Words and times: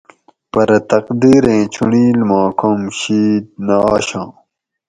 پرہ 0.51 0.77
تقدیریں 0.91 1.61
چُنڑیل 1.73 2.19
ما 2.29 2.41
کم 2.59 2.79
شِید 2.99 3.43
نہ 3.65 3.77
آشاں 3.93 4.29